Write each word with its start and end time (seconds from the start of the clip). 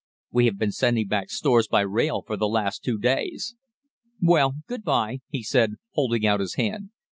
We 0.31 0.45
have 0.47 0.57
been 0.57 0.71
sending 0.71 1.07
back 1.07 1.29
stores 1.29 1.67
by 1.67 1.81
rail 1.81 2.23
for 2.25 2.35
the 2.35 2.47
last 2.47 2.83
two 2.83 2.97
days. 2.97 3.53
Well, 4.19 4.55
good 4.65 4.83
bye,' 4.83 5.19
he 5.29 5.43
said, 5.43 5.73
holding 5.91 6.25
out 6.25 6.39
his 6.39 6.55
hand. 6.55 6.89